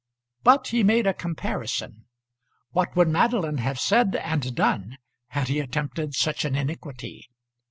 [0.41, 2.05] But he made a comparison.
[2.71, 7.29] What would Madeline have said and done had he attempted such an iniquity?